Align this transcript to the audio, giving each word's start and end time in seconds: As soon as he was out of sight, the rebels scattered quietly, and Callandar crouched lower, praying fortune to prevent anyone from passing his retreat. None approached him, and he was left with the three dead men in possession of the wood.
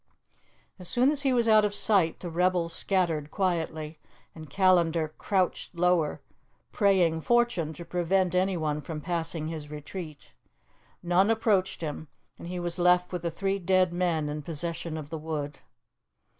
As 0.79 0.87
soon 0.89 1.11
as 1.11 1.21
he 1.21 1.31
was 1.31 1.47
out 1.47 1.63
of 1.63 1.75
sight, 1.75 2.21
the 2.21 2.31
rebels 2.31 2.73
scattered 2.73 3.29
quietly, 3.29 3.99
and 4.33 4.49
Callandar 4.49 5.09
crouched 5.19 5.75
lower, 5.75 6.21
praying 6.71 7.21
fortune 7.21 7.71
to 7.73 7.85
prevent 7.85 8.33
anyone 8.33 8.81
from 8.81 8.99
passing 8.99 9.49
his 9.49 9.69
retreat. 9.69 10.33
None 11.03 11.29
approached 11.29 11.81
him, 11.81 12.07
and 12.39 12.47
he 12.47 12.59
was 12.59 12.79
left 12.79 13.11
with 13.11 13.21
the 13.21 13.29
three 13.29 13.59
dead 13.59 13.93
men 13.93 14.27
in 14.27 14.41
possession 14.41 14.97
of 14.97 15.11
the 15.11 15.19
wood. 15.19 15.59